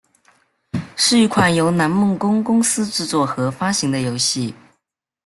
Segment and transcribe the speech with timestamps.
[0.95, 4.51] 是一款由南梦宫公司制作和发行的游戏。